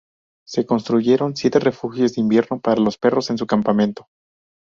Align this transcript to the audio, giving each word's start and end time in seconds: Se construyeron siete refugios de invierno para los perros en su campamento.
Se 0.47 0.65
construyeron 0.65 1.35
siete 1.35 1.59
refugios 1.59 2.15
de 2.15 2.21
invierno 2.21 2.59
para 2.59 2.81
los 2.81 2.97
perros 2.97 3.29
en 3.29 3.37
su 3.37 3.45
campamento. 3.45 4.07